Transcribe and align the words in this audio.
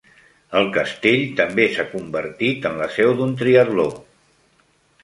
El 0.61 0.69
castell 0.77 1.27
també 1.41 1.67
s'ha 1.75 1.85
convertir 1.93 2.51
en 2.71 2.81
la 2.81 2.89
seu 2.97 3.15
d'un 3.21 3.39
triatló. 3.45 3.89